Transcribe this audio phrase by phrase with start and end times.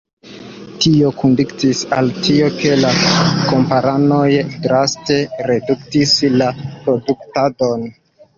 [0.83, 2.93] Tio kondukis al tio, ke la
[3.51, 4.25] kamparanoj
[4.65, 5.19] draste
[5.51, 7.87] reduktis la produktadon.